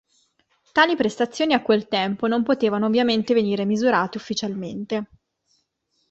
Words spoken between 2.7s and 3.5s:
ovviamente